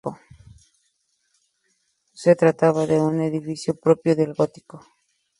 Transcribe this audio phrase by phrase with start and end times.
[2.13, 4.83] Se trataba de un edificio propio del gótico.